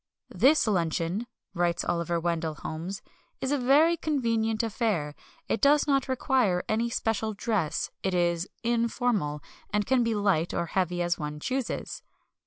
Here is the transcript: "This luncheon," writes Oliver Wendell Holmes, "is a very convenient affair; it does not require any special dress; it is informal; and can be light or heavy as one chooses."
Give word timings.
"This 0.31 0.65
luncheon," 0.65 1.27
writes 1.53 1.85
Oliver 1.85 2.19
Wendell 2.19 2.55
Holmes, 2.55 3.03
"is 3.39 3.51
a 3.51 3.57
very 3.59 3.95
convenient 3.95 4.63
affair; 4.63 5.13
it 5.47 5.61
does 5.61 5.85
not 5.85 6.07
require 6.07 6.63
any 6.67 6.89
special 6.89 7.35
dress; 7.35 7.91
it 8.01 8.15
is 8.15 8.49
informal; 8.63 9.43
and 9.69 9.85
can 9.85 10.03
be 10.03 10.15
light 10.15 10.55
or 10.55 10.65
heavy 10.65 11.03
as 11.03 11.19
one 11.19 11.39
chooses." 11.39 12.01